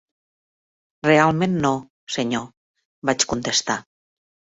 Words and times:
"Realment 1.07 1.53
no, 1.65 1.71
senyor", 2.15 2.47
vaig 3.11 3.27
contestar. 3.35 3.77